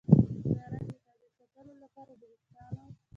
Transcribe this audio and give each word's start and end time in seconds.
د 0.03 0.03
رنګ 0.71 0.87
د 0.89 0.95
تولید 1.03 1.33
ساتلو 1.39 1.73
لپاره 1.83 2.13
د 2.19 2.21
ویښتانو 2.29 2.81